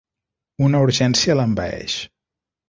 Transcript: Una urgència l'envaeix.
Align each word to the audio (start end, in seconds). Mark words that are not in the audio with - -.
Una 0.67 0.81
urgència 0.85 1.35
l'envaeix. 1.41 1.99